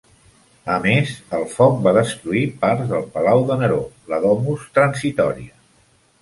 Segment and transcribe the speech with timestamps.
[0.75, 3.79] A més, el foc va destruir parts del palau de Neró,
[4.15, 5.55] la Domus Transitoria.